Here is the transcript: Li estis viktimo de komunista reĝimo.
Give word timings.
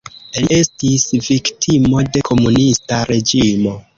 Li 0.35 0.47
estis 0.55 1.03
viktimo 1.27 2.01
de 2.15 2.25
komunista 2.31 3.03
reĝimo. 3.13 3.79